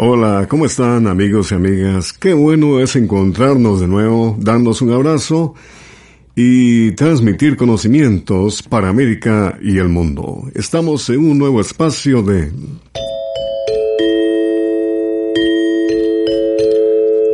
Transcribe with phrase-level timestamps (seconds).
[0.00, 2.12] Hola, ¿cómo están amigos y amigas?
[2.12, 5.54] Qué bueno es encontrarnos de nuevo, darnos un abrazo
[6.36, 10.44] y transmitir conocimientos para América y el mundo.
[10.54, 12.52] Estamos en un nuevo espacio de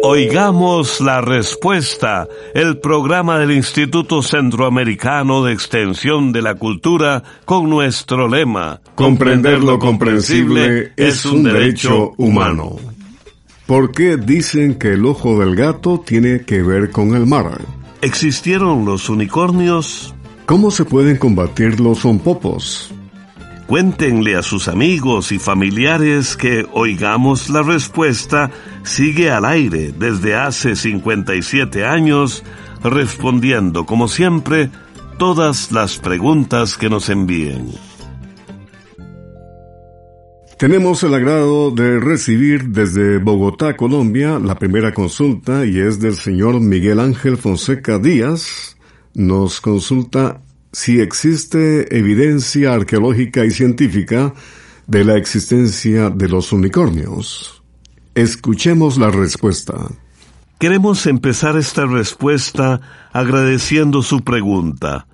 [0.06, 8.28] Oigamos la respuesta, el programa del Instituto Centroamericano de Extensión de la Cultura con nuestro
[8.28, 12.77] lema, Comprender lo comprensible es un derecho humano.
[13.64, 17.62] ¿Por qué dicen que el ojo del gato tiene que ver con el mar?
[18.02, 20.14] ¿Existieron los unicornios?
[20.44, 22.92] ¿Cómo se pueden combatir los zompopos?
[23.67, 28.51] Cuéntenle a sus amigos y familiares que Oigamos la Respuesta
[28.83, 32.45] sigue al aire desde hace 57 años,
[32.83, 34.70] respondiendo, como siempre,
[35.19, 37.70] todas las preguntas que nos envíen.
[40.59, 46.61] Tenemos el agrado de recibir desde Bogotá, Colombia, la primera consulta y es del señor
[46.61, 48.77] Miguel Ángel Fonseca Díaz.
[49.14, 50.42] Nos consulta
[50.74, 54.35] si existe evidencia arqueológica y científica
[54.89, 57.62] de la existencia de los unicornios.
[58.17, 59.74] Escuchemos la respuesta.
[60.58, 62.80] Queremos empezar esta respuesta
[63.12, 65.07] agradeciendo su pregunta.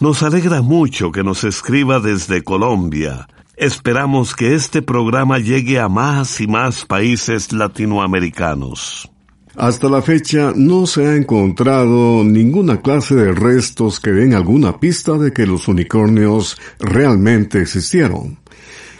[0.00, 3.28] Nos alegra mucho que nos escriba desde Colombia.
[3.56, 9.13] Esperamos que este programa llegue a más y más países latinoamericanos.
[9.56, 15.16] Hasta la fecha no se ha encontrado ninguna clase de restos que den alguna pista
[15.16, 18.38] de que los unicornios realmente existieron.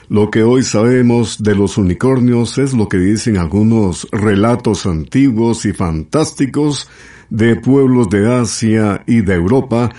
[0.08, 5.72] Lo que hoy sabemos de los unicornios es lo que dicen algunos relatos antiguos y
[5.72, 6.88] fantásticos
[7.30, 9.90] de pueblos de Asia y de Europa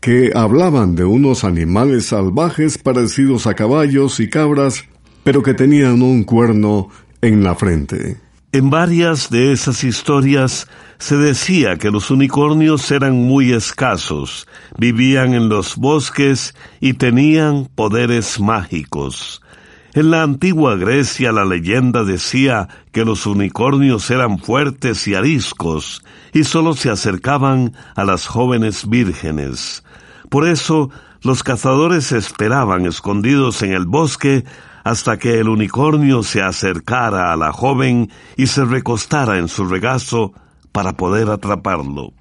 [0.00, 4.84] que hablaban de unos animales salvajes parecidos a caballos y cabras,
[5.24, 6.88] pero que tenían un cuerno
[7.20, 8.18] en la frente.
[8.54, 14.46] En varias de esas historias se decía que los unicornios eran muy escasos,
[14.78, 19.42] vivían en los bosques y tenían poderes mágicos.
[19.92, 26.44] En la antigua Grecia la leyenda decía que los unicornios eran fuertes y ariscos y
[26.44, 29.82] sólo se acercaban a las jóvenes vírgenes.
[30.28, 30.90] Por eso
[31.22, 34.44] los cazadores esperaban escondidos en el bosque
[34.84, 40.34] hasta que el unicornio se acercara a la joven y se recostara en su regazo
[40.70, 42.12] para poder atraparlo.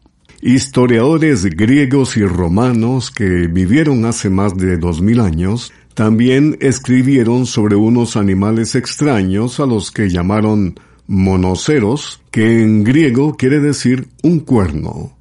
[0.41, 7.75] Historiadores griegos y romanos que vivieron hace más de dos mil años también escribieron sobre
[7.75, 10.75] unos animales extraños a los que llamaron
[11.07, 15.15] monoceros, que en griego quiere decir un cuerno.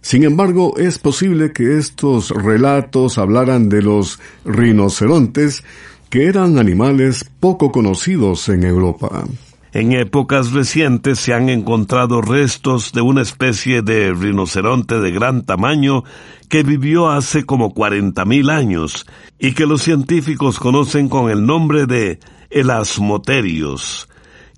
[0.00, 5.64] Sin embargo, es posible que estos relatos hablaran de los rinocerontes
[6.10, 9.24] que eran animales poco conocidos en Europa.
[9.72, 16.02] En épocas recientes se han encontrado restos de una especie de rinoceronte de gran tamaño
[16.48, 19.06] que vivió hace como 40.000 años
[19.38, 24.08] y que los científicos conocen con el nombre de elasmoterios.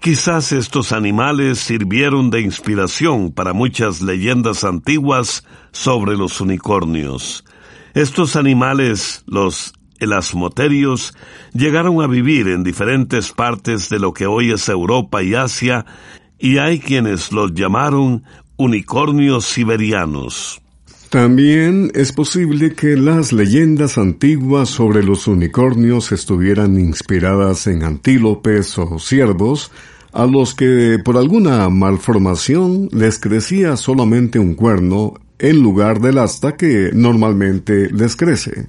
[0.01, 5.43] Quizás estos animales sirvieron de inspiración para muchas leyendas antiguas
[5.73, 7.45] sobre los unicornios.
[7.95, 11.15] Estos animales, los elasmoterios
[11.53, 15.85] llegaron a vivir en diferentes partes de lo que hoy es Europa y Asia,
[16.39, 18.25] y hay quienes los llamaron
[18.57, 20.61] unicornios siberianos.
[21.11, 28.99] También es posible que las leyendas antiguas sobre los unicornios estuvieran inspiradas en antílopes o
[28.99, 29.73] ciervos,
[30.13, 36.57] a los que por alguna malformación les crecía solamente un cuerno en lugar del asta
[36.57, 38.67] que normalmente les crece.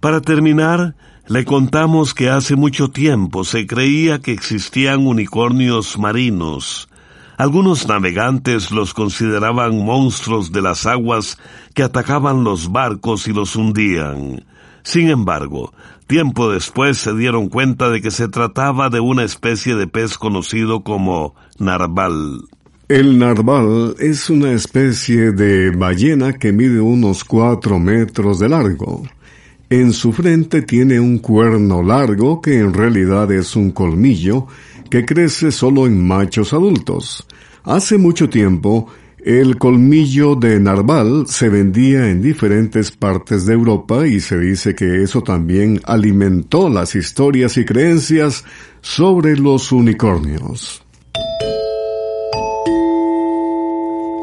[0.00, 0.94] Para terminar,
[1.28, 6.88] Le contamos que hace mucho tiempo se creía que existían unicornios marinos.
[7.36, 11.36] Algunos navegantes los consideraban monstruos de las aguas
[11.74, 14.44] que atacaban los barcos y los hundían.
[14.84, 15.74] Sin embargo,
[16.06, 20.84] tiempo después se dieron cuenta de que se trataba de una especie de pez conocido
[20.84, 22.42] como narval.
[22.88, 29.02] El narval es una especie de ballena que mide unos cuatro metros de largo.
[29.68, 34.46] En su frente tiene un cuerno largo que en realidad es un colmillo
[34.88, 37.26] que crece solo en machos adultos.
[37.64, 38.86] Hace mucho tiempo,
[39.24, 45.02] el colmillo de narval se vendía en diferentes partes de Europa y se dice que
[45.02, 48.44] eso también alimentó las historias y creencias
[48.82, 50.85] sobre los unicornios.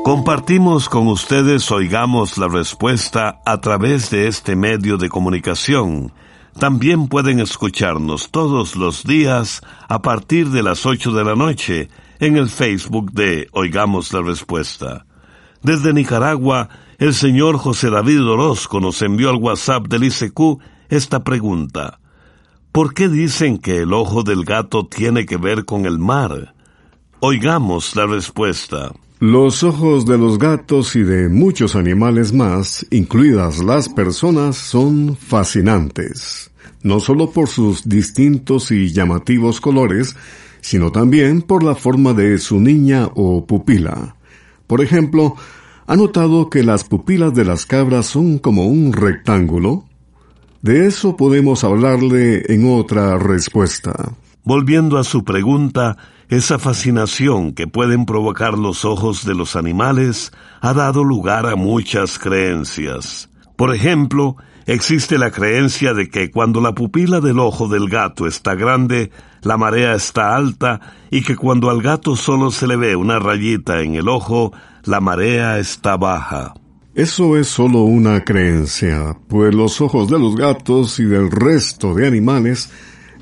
[0.03, 6.11] Compartimos con ustedes Oigamos la Respuesta a través de este medio de comunicación.
[6.59, 11.87] También pueden escucharnos todos los días a partir de las ocho de la noche
[12.19, 15.05] en el Facebook de Oigamos la Respuesta.
[15.61, 16.67] Desde Nicaragua,
[16.97, 20.59] el señor José David Orozco nos envió al WhatsApp del ICQ
[20.89, 22.01] esta pregunta.
[22.73, 26.53] ¿Por qué dicen que el ojo del gato tiene que ver con el mar?
[27.21, 28.91] Oigamos la respuesta.
[29.25, 36.51] Los ojos de los gatos y de muchos animales más, incluidas las personas, son fascinantes,
[36.81, 40.17] no solo por sus distintos y llamativos colores,
[40.59, 44.17] sino también por la forma de su niña o pupila.
[44.67, 45.37] Por ejemplo,
[45.87, 49.85] ¿ha notado que las pupilas de las cabras son como un rectángulo?
[50.61, 54.17] De eso podemos hablarle en otra respuesta.
[54.43, 55.95] Volviendo a su pregunta,
[56.29, 60.31] esa fascinación que pueden provocar los ojos de los animales
[60.61, 63.29] ha dado lugar a muchas creencias.
[63.55, 68.55] Por ejemplo, existe la creencia de que cuando la pupila del ojo del gato está
[68.55, 69.11] grande,
[69.41, 70.79] la marea está alta
[71.11, 74.53] y que cuando al gato solo se le ve una rayita en el ojo,
[74.85, 76.53] la marea está baja.
[76.95, 82.07] Eso es solo una creencia, pues los ojos de los gatos y del resto de
[82.07, 82.69] animales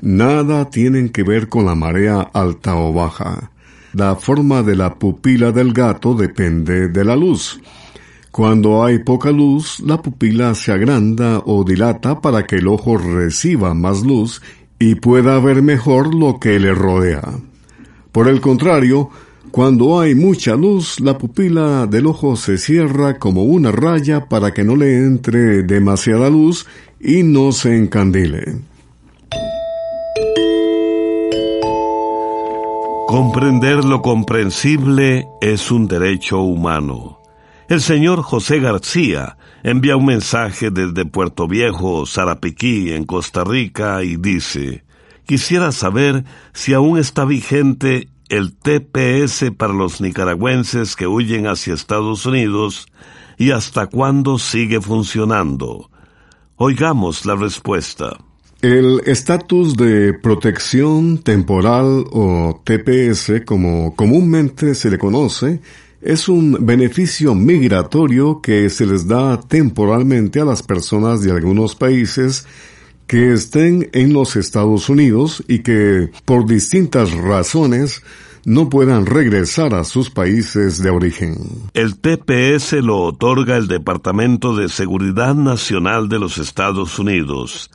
[0.02, 3.50] nada tienen que ver con la marea alta o baja.
[3.94, 7.60] La forma de la pupila del gato depende de la luz.
[8.30, 13.74] Cuando hay poca luz, la pupila se agranda o dilata para que el ojo reciba
[13.74, 14.42] más luz
[14.78, 17.22] y pueda ver mejor lo que le rodea.
[18.10, 19.10] Por el contrario,
[19.50, 24.64] cuando hay mucha luz, la pupila del ojo se cierra como una raya para que
[24.64, 26.66] no le entre demasiada luz
[26.98, 28.71] y no se encandile.
[33.12, 37.20] Comprender lo comprensible es un derecho humano.
[37.68, 44.16] El señor José García envía un mensaje desde Puerto Viejo, Sarapiquí, en Costa Rica, y
[44.16, 44.84] dice,
[45.26, 46.24] quisiera saber
[46.54, 52.86] si aún está vigente el TPS para los nicaragüenses que huyen hacia Estados Unidos
[53.36, 55.90] y hasta cuándo sigue funcionando.
[56.56, 58.16] Oigamos la respuesta.
[58.62, 65.60] El estatus de protección temporal o TPS, como comúnmente se le conoce,
[66.00, 72.46] es un beneficio migratorio que se les da temporalmente a las personas de algunos países
[73.08, 78.00] que estén en los Estados Unidos y que, por distintas razones,
[78.44, 81.34] no puedan regresar a sus países de origen.
[81.74, 87.68] El TPS lo otorga el Departamento de Seguridad Nacional de los Estados Unidos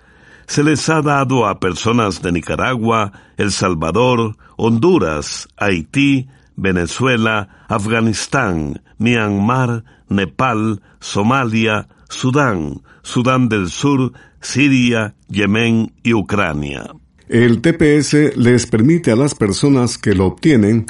[0.47, 9.83] se les ha dado a personas de Nicaragua, El Salvador, Honduras, Haití, Venezuela, Afganistán, Myanmar,
[10.09, 16.91] Nepal, Somalia, Sudán, Sudán del Sur, Siria, Yemen y Ucrania.
[17.27, 20.85] El TPS les permite a las personas que lo obtienen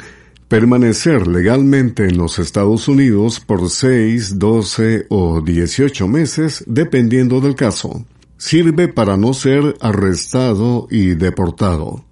[0.46, 8.06] permanecer legalmente en los Estados Unidos por 6, 12 o 18 meses, dependiendo del caso
[8.38, 12.04] sirve para no ser arrestado y deportado.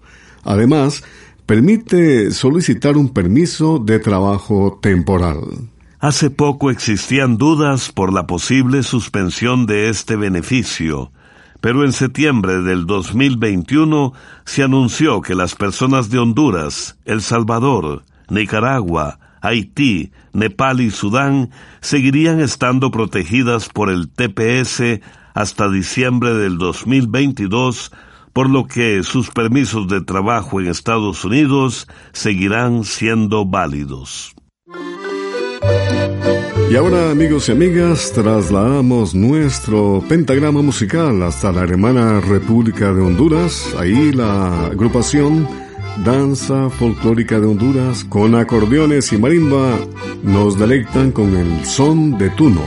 [0.44, 1.02] Además,
[1.46, 5.40] permite solicitar un permiso de trabajo temporal.
[5.98, 11.10] Hace poco existían dudas por la posible suspensión de este beneficio,
[11.60, 14.12] pero en septiembre del 2021
[14.44, 22.40] se anunció que las personas de Honduras, El Salvador, Nicaragua, Haití, Nepal y Sudán seguirían
[22.40, 25.00] estando protegidas por el TPS
[25.36, 27.92] hasta diciembre del 2022,
[28.32, 34.34] por lo que sus permisos de trabajo en Estados Unidos seguirán siendo válidos.
[36.70, 43.74] Y ahora, amigos y amigas, trasladamos nuestro pentagrama musical hasta la hermana República de Honduras.
[43.78, 45.46] Ahí la agrupación
[46.02, 49.78] Danza Folclórica de Honduras con acordeones y marimba
[50.22, 52.62] nos delectan con el son de Tuno.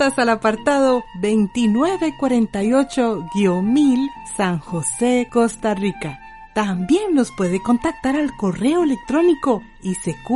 [0.00, 6.18] Al apartado 2948-1000 San José, Costa Rica.
[6.54, 10.30] También nos puede contactar al correo electrónico isq.org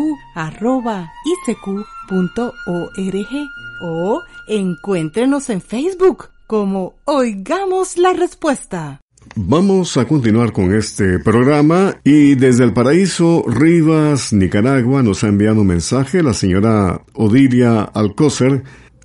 [3.82, 9.00] o encuéntrenos en Facebook como Oigamos la Respuesta.
[9.34, 15.62] Vamos a continuar con este programa y desde el paraíso Rivas, Nicaragua, nos ha enviado
[15.62, 18.64] un mensaje la señora Odilia Alcócer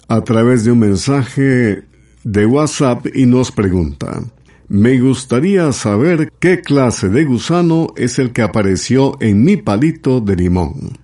[0.09, 1.83] a través de un mensaje
[2.23, 4.23] de WhatsApp y nos pregunta,
[4.67, 10.35] me gustaría saber qué clase de gusano es el que apareció en mi palito de
[10.35, 10.97] limón.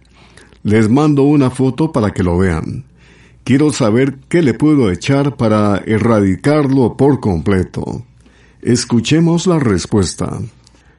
[0.64, 2.86] Les mando una foto para que lo vean.
[3.44, 8.04] Quiero saber qué le puedo echar para erradicarlo por completo.
[8.64, 10.40] Escuchemos la respuesta.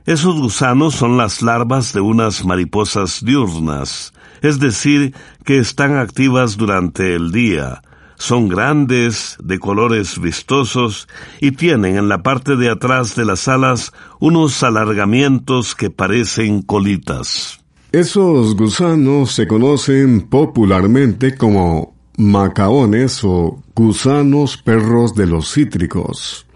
[0.05, 5.13] Esos gusanos son las larvas de unas mariposas diurnas, es decir,
[5.45, 7.83] que están activas durante el día,
[8.17, 11.09] son grandes, de colores vistosos
[11.41, 17.61] y tienen en la parte de atrás de las alas unos alargamientos que parecen colitas.
[17.93, 26.47] Esos gusanos se conocen popularmente como macaones o gusanos perros de los cítricos.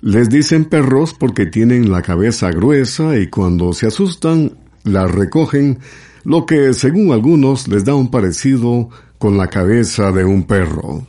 [0.00, 5.78] Les dicen perros porque tienen la cabeza gruesa y cuando se asustan la recogen,
[6.24, 11.06] lo que según algunos les da un parecido con la cabeza de un perro.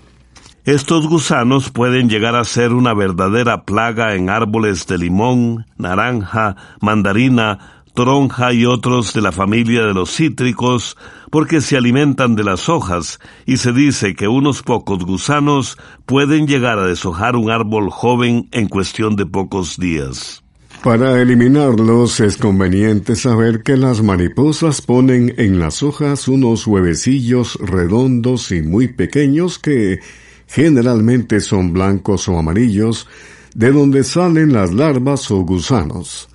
[0.66, 7.84] Estos gusanos pueden llegar a ser una verdadera plaga en árboles de limón, naranja, mandarina,
[7.94, 10.96] toronja y otros de la familia de los cítricos,
[11.32, 16.78] porque se alimentan de las hojas, y se dice que unos pocos gusanos pueden llegar
[16.78, 20.44] a deshojar un árbol joven en cuestión de pocos días.
[20.84, 28.54] Para eliminarlos es conveniente saber que las mariposas ponen en las hojas unos huevecillos redondos
[28.54, 30.00] y muy pequeños que
[30.48, 33.08] generalmente son blancos o amarillos,
[33.54, 36.30] de donde salen las larvas o gusanos.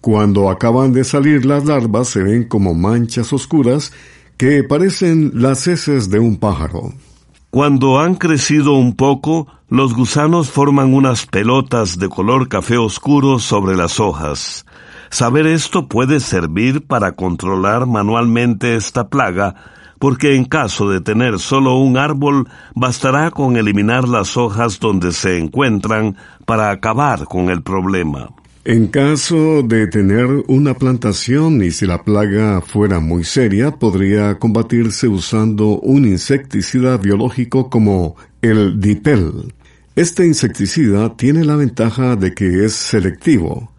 [0.00, 3.92] Cuando acaban de salir las larvas se ven como manchas oscuras
[4.36, 6.92] que parecen las heces de un pájaro.
[7.54, 13.76] Cuando han crecido un poco, los gusanos forman unas pelotas de color café oscuro sobre
[13.76, 14.66] las hojas.
[15.08, 19.54] Saber esto puede servir para controlar manualmente esta plaga,
[20.00, 25.38] porque en caso de tener solo un árbol, bastará con eliminar las hojas donde se
[25.38, 28.30] encuentran para acabar con el problema.
[28.66, 35.06] En caso de tener una plantación y si la plaga fuera muy seria, podría combatirse
[35.06, 39.52] usando un insecticida biológico como el dipel.
[39.94, 43.70] Este insecticida tiene la ventaja de que es selectivo,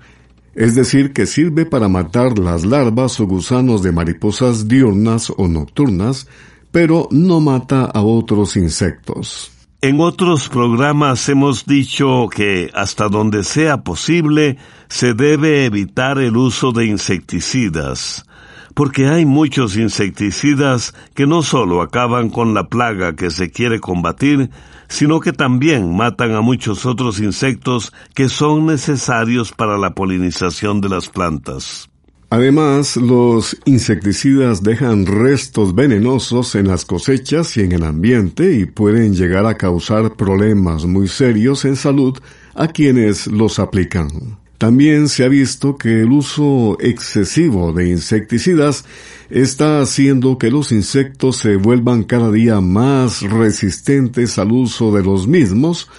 [0.53, 6.27] es decir, que sirve para matar las larvas o gusanos de mariposas diurnas o nocturnas,
[6.71, 9.54] pero no mata a otros insectos.
[9.85, 16.71] En otros programas hemos dicho que hasta donde sea posible se debe evitar el uso
[16.71, 18.25] de insecticidas,
[18.73, 24.49] porque hay muchos insecticidas que no solo acaban con la plaga que se quiere combatir,
[24.87, 30.89] sino que también matan a muchos otros insectos que son necesarios para la polinización de
[30.89, 31.91] las plantas.
[32.35, 39.15] Además, los insecticidas dejan restos venenosos en las cosechas y en el ambiente y pueden
[39.15, 42.17] llegar a causar problemas muy serios en salud
[42.53, 44.09] a quienes los aplican.
[44.57, 48.83] También se ha visto que el uso excesivo de insecticidas
[49.29, 55.25] está haciendo que los insectos se vuelvan cada día más resistentes al uso de los
[55.25, 55.89] mismos,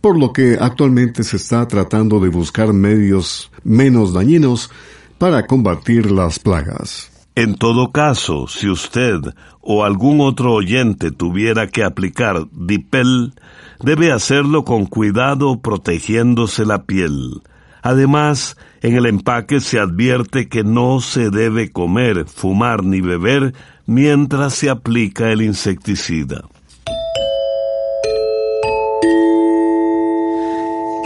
[0.00, 4.70] por lo que actualmente se está tratando de buscar medios menos dañinos
[5.18, 7.10] para combatir las plagas.
[7.36, 9.20] En todo caso, si usted
[9.60, 13.34] o algún otro oyente tuviera que aplicar dipel,
[13.80, 17.42] debe hacerlo con cuidado protegiéndose la piel.
[17.82, 23.52] Además, en el empaque se advierte que no se debe comer, fumar ni beber
[23.84, 26.44] mientras se aplica el insecticida.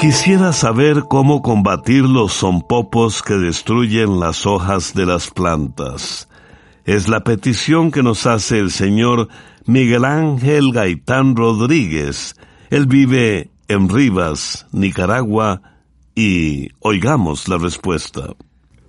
[0.01, 6.29] Quisiera saber cómo combatir los zompopos que destruyen las hojas de las plantas.
[6.85, 9.27] Es la petición que nos hace el señor
[9.67, 12.37] Miguel Ángel Gaitán Rodríguez.
[12.71, 15.63] Él vive en Rivas, Nicaragua,
[16.15, 18.35] y oigamos la respuesta.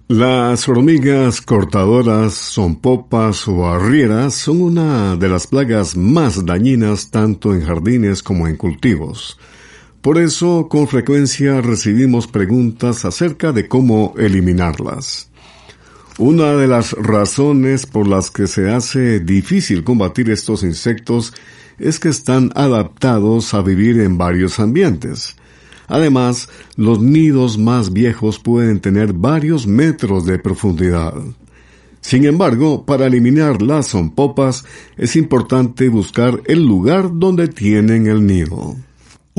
[0.09, 7.65] Las hormigas cortadoras, zompopas o arrieras son una de las plagas más dañinas tanto en
[7.65, 9.39] jardines como en cultivos.
[10.01, 15.29] Por eso, con frecuencia recibimos preguntas acerca de cómo eliminarlas.
[16.17, 21.33] Una de las razones por las que se hace difícil combatir estos insectos
[21.77, 25.35] es que están adaptados a vivir en varios ambientes.
[25.87, 31.13] Además, los nidos más viejos pueden tener varios metros de profundidad.
[31.99, 34.63] Sin embargo, para eliminar las zompopas
[34.95, 38.77] es importante buscar el lugar donde tienen el nido.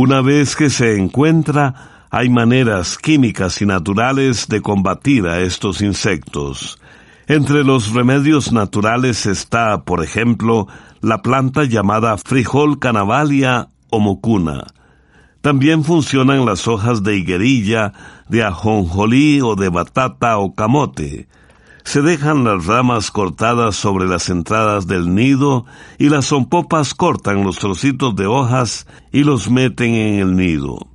[0.03, 6.81] Una vez que se encuentra, hay maneras químicas y naturales de combatir a estos insectos.
[7.27, 10.69] Entre los remedios naturales está, por ejemplo,
[11.03, 14.69] la planta llamada frijol canavalia o mucuna.
[15.43, 17.93] También funcionan las hojas de higuerilla,
[18.27, 21.29] de ajonjolí o de batata o camote.
[21.91, 25.67] Se dejan las ramas cortadas sobre las entradas del nido
[25.99, 30.87] y las zompopas cortan los trocitos de hojas y los meten en el nido.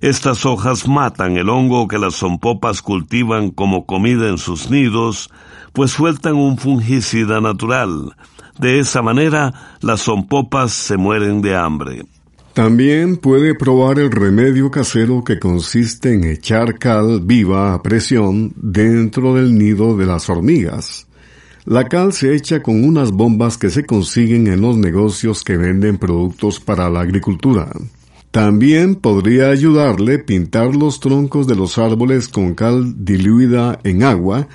[0.00, 5.30] Estas hojas matan el hongo que las zompopas cultivan como comida en sus nidos,
[5.74, 8.16] pues sueltan un fungicida natural.
[8.58, 12.06] De esa manera, las zompopas se mueren de hambre.
[12.60, 19.34] También puede probar el remedio casero que consiste en echar cal viva a presión dentro
[19.34, 21.06] del nido de las hormigas.
[21.64, 25.96] La cal se echa con unas bombas que se consiguen en los negocios que venden
[25.96, 27.72] productos para la agricultura.
[28.30, 34.48] También podría ayudarle pintar los troncos de los árboles con cal diluida en agua,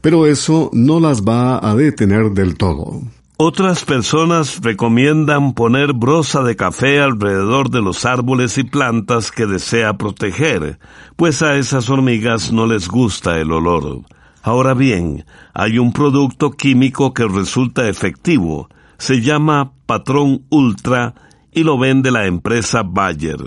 [0.00, 3.00] pero eso no las va a detener del todo.
[3.44, 9.94] Otras personas recomiendan poner brosa de café alrededor de los árboles y plantas que desea
[9.94, 10.78] proteger,
[11.16, 14.02] pues a esas hormigas no les gusta el olor.
[14.44, 15.24] Ahora bien,
[15.54, 18.68] hay un producto químico que resulta efectivo.
[18.96, 21.14] Se llama Patrón Ultra
[21.50, 23.40] y lo vende la empresa Bayer.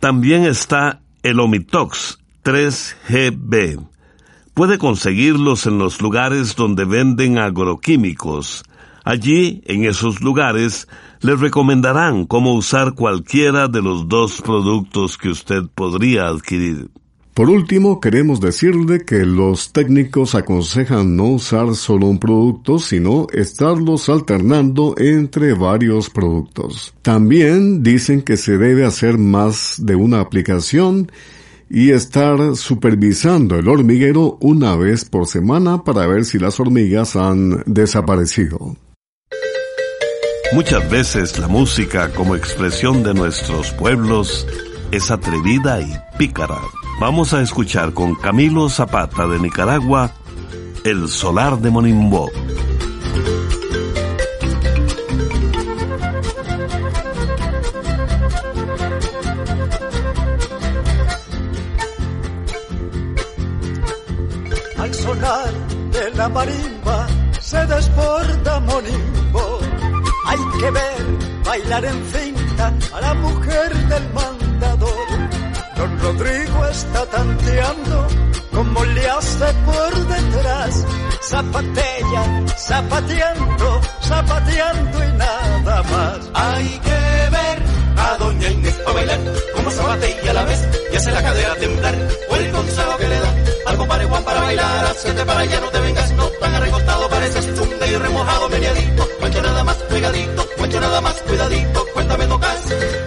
[0.00, 3.88] También está el Omitox 3GB.
[4.54, 8.64] Puede conseguirlos en los lugares donde venden agroquímicos.
[9.04, 10.88] Allí, en esos lugares,
[11.20, 16.88] le recomendarán cómo usar cualquiera de los dos productos que usted podría adquirir.
[17.34, 24.08] Por último, queremos decirle que los técnicos aconsejan no usar solo un producto, sino estarlos
[24.08, 26.94] alternando entre varios productos.
[27.02, 31.10] También dicen que se debe hacer más de una aplicación
[31.68, 37.64] y estar supervisando el hormiguero una vez por semana para ver si las hormigas han
[37.66, 38.76] desaparecido.
[40.54, 44.46] Muchas veces la música como expresión de nuestros pueblos
[44.92, 46.60] es atrevida y pícara.
[47.00, 50.12] Vamos a escuchar con Camilo Zapata de Nicaragua
[50.84, 52.30] El Solar de Monimbó.
[64.78, 64.92] Al
[65.90, 67.08] de la marimba
[67.40, 69.13] se desborda Monimbo hay
[70.58, 71.04] que ver
[71.44, 75.08] bailar en cinta a la mujer del mandador.
[75.76, 78.06] Don Rodrigo está tanteando
[78.52, 80.86] como le hace por detrás.
[81.22, 86.30] Zapatea, zapateando, zapateando y nada más.
[86.34, 87.62] Hay que ver
[87.96, 89.20] a doña Inés a bailar,
[89.54, 92.08] como zapatea a la vez y hace la cadera temblar.
[92.30, 93.34] O el consejo que le da
[93.66, 97.68] al compadre para bailar, hacete para allá, no te vengas, no tan recostado, pareces un
[97.86, 103.03] y remojado, mediadito, cuento nada más, pegadito, cuento nada más, cuidadito, cuéntame tocas.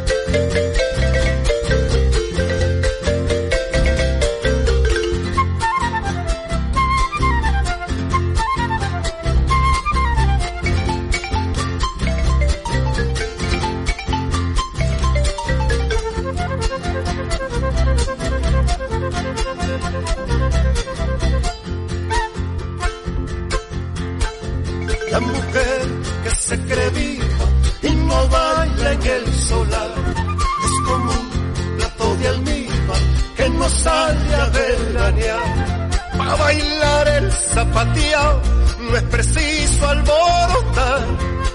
[33.98, 35.90] Que no sale a veranear.
[36.18, 38.42] Para bailar el zapateado
[38.80, 41.06] no es preciso alborotar.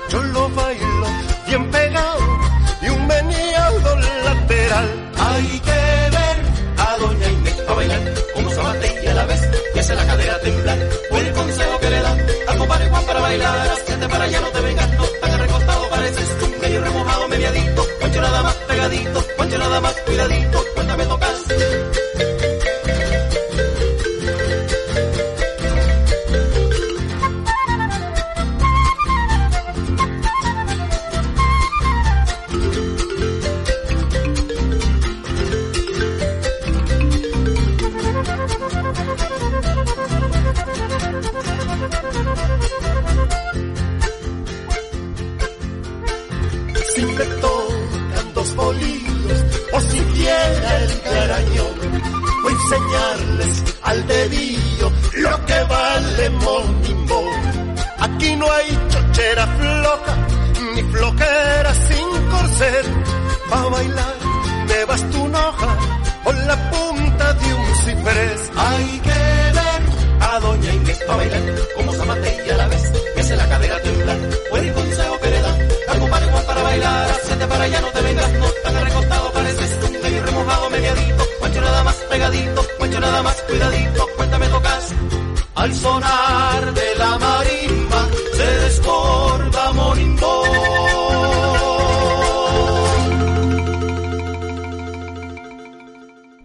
[0.08, 1.06] Yo lo bailo
[1.46, 2.18] bien pegado
[2.82, 5.10] y un meneado lateral.
[5.18, 5.70] Hay que
[6.16, 6.36] ver
[6.78, 10.78] a doña Inés a bailar, como zapatea a la vez y hace la cadera temblar.
[11.10, 12.16] O el consejo que le da
[12.48, 16.28] al compadre Juan para bailar, hacete para allá, no te vengas, no tan recostado, pareces
[16.42, 22.01] un medio remojado, mediadito, cuento nada más, pegadito, cuento nada más, cuidadito, cuéntame tocas.
[50.22, 51.74] O si viera el carañón,
[52.42, 57.30] voy a enseñarles al dedillo lo que vale monimbo.
[57.98, 60.16] Aquí no hay chochera floja
[60.74, 62.86] ni flojera sin corset.
[63.50, 64.14] Pa' bailar
[64.68, 65.78] me vas tu hoja
[66.24, 68.50] o la punta de un ciprés.
[68.56, 69.18] Hay que
[69.56, 69.82] ver
[70.20, 71.42] a doña Inés a bailar,
[71.76, 74.18] como zapatea a la vez, que hace la cadera temblar.
[74.52, 75.58] O el consejo que le da
[75.88, 79.78] al compadre Juan para bailar, hacete para allá, no te vengas, no tan recostado, pareces
[79.84, 79.91] un
[80.52, 84.94] remojado, mediadito, cuento nada más, pegadito, cuento nada más, cuidadito, cuéntame tocas.
[85.54, 90.48] Al sonar de la marimba, se desborda morimbón.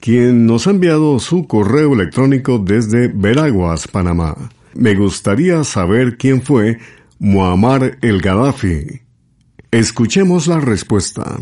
[0.00, 4.34] quien nos ha enviado su correo electrónico desde Veraguas, Panamá.
[4.74, 6.78] Me gustaría saber quién fue
[7.20, 9.02] Muammar el Gaddafi.
[9.70, 11.38] Escuchemos la respuesta.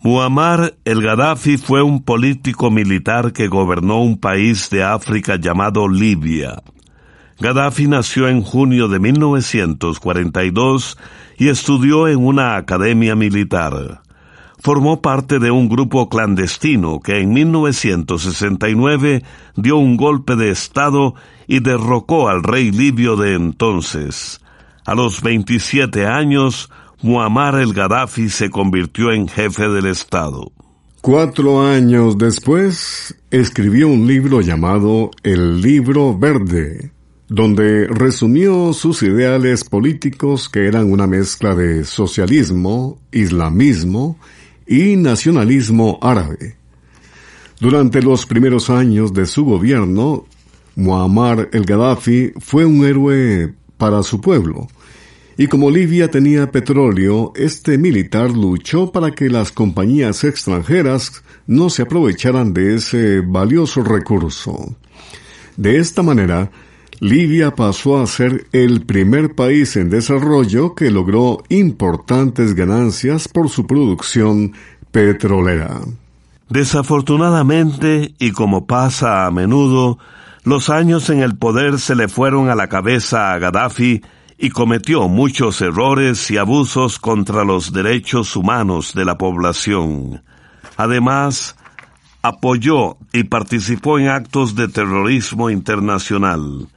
[0.00, 6.62] Muammar el Gaddafi fue un político militar que gobernó un país de África llamado Libia.
[7.42, 10.96] Gaddafi nació en junio de 1942
[11.36, 14.00] y estudió en una academia militar.
[14.60, 19.24] Formó parte de un grupo clandestino que en 1969
[19.56, 21.16] dio un golpe de Estado
[21.48, 24.40] y derrocó al rey libio de entonces.
[24.86, 26.70] A los 27 años,
[27.02, 30.52] Muammar el Gaddafi se convirtió en jefe del Estado.
[31.00, 36.92] Cuatro años después, escribió un libro llamado El Libro Verde,
[37.32, 44.18] donde resumió sus ideales políticos que eran una mezcla de socialismo, islamismo
[44.66, 46.56] y nacionalismo árabe.
[47.58, 50.26] Durante los primeros años de su gobierno,
[50.76, 54.68] Muammar el Gaddafi fue un héroe para su pueblo,
[55.38, 61.80] y como Libia tenía petróleo, este militar luchó para que las compañías extranjeras no se
[61.80, 64.76] aprovecharan de ese valioso recurso.
[65.56, 66.50] De esta manera,
[67.02, 73.66] Libia pasó a ser el primer país en desarrollo que logró importantes ganancias por su
[73.66, 74.52] producción
[74.92, 75.80] petrolera.
[76.48, 79.98] Desafortunadamente, y como pasa a menudo,
[80.44, 84.00] los años en el poder se le fueron a la cabeza a Gaddafi
[84.38, 90.22] y cometió muchos errores y abusos contra los derechos humanos de la población.
[90.76, 91.56] Además,
[92.22, 96.68] apoyó y participó en actos de terrorismo internacional.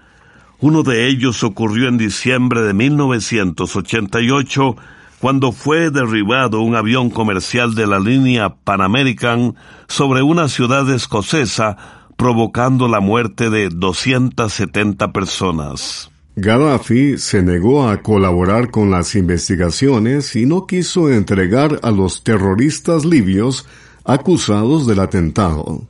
[0.66, 4.76] Uno de ellos ocurrió en diciembre de 1988,
[5.20, 9.54] cuando fue derribado un avión comercial de la línea Pan American
[9.88, 11.78] sobre una ciudad escocesa,
[12.18, 16.10] provocando la muerte de 270 personas.
[16.36, 23.06] Gaddafi se negó a colaborar con las investigaciones y no quiso entregar a los terroristas
[23.06, 23.68] libios
[24.04, 25.84] acusados del atentado.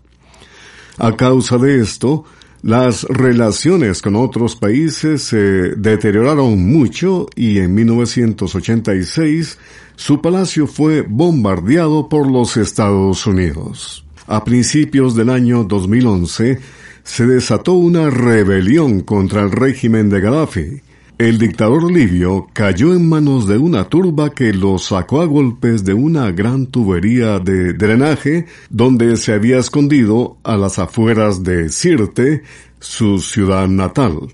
[0.97, 2.25] A causa de esto,
[2.65, 9.59] las relaciones con otros países se deterioraron mucho y en 1986
[9.95, 14.03] su palacio fue bombardeado por los Estados Unidos.
[14.25, 16.59] A principios del año 2011
[17.03, 20.81] se desató una rebelión contra el régimen de Gaddafi.
[21.17, 25.93] El dictador libio cayó en manos de una turba que lo sacó a golpes de
[25.93, 32.43] una gran tubería de drenaje donde se había escondido a las afueras de Sirte,
[32.81, 34.33] su ciudad natal.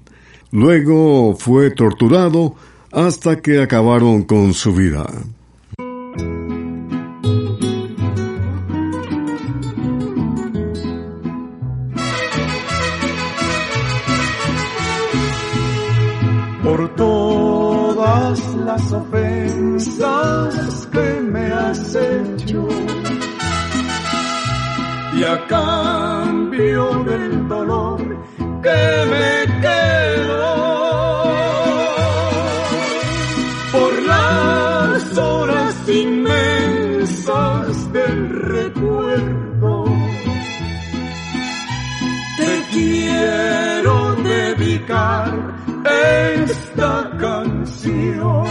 [0.52, 2.56] Luego fue torturado
[2.92, 5.06] hasta que acabaron con su vida.
[16.64, 22.68] Por todas las ofensas que me has hecho.
[25.14, 28.02] Y a cambio del dolor
[28.62, 30.54] que me quedo
[33.72, 39.86] por las horas inmensas del recuerdo,
[42.38, 45.51] te quiero dedicar
[45.86, 48.46] esta canción.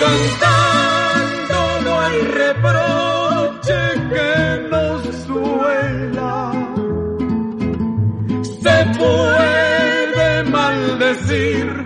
[0.00, 6.52] Cantando no hay reproche que nos duela.
[8.62, 11.85] Se puede maldecir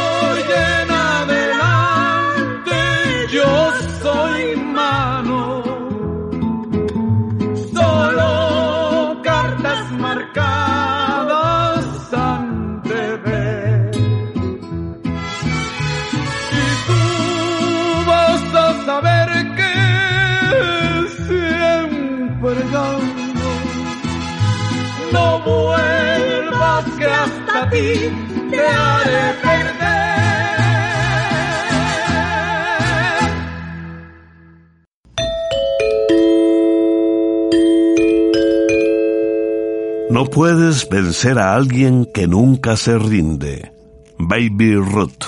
[40.11, 43.71] No puedes vencer a alguien que nunca se rinde.
[44.19, 45.23] Baby Ruth,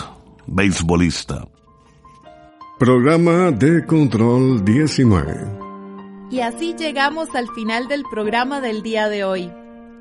[0.45, 1.47] beisbolista.
[2.79, 6.27] Programa de Control 19.
[6.31, 9.51] Y así llegamos al final del programa del día de hoy.